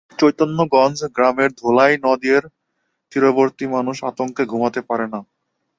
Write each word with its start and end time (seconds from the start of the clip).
চৈতন্যগঞ্জ 0.19 0.99
গ্রামের 1.15 1.51
ধলাই 1.53 1.93
নদের 2.03 2.41
তীরবর্তী 3.11 3.65
মানুষ 3.75 3.97
আতঙ্কে 4.03 4.41
রাতে 4.41 4.51
ঘুমাতে 4.51 4.79
পারেন 4.89 5.09
না। 5.13 5.19